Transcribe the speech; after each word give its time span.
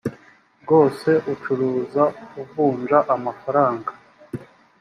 bwose 0.61 1.09
ucuruza 1.33 2.03
uvunja 2.41 2.97
amafaranga 3.15 3.91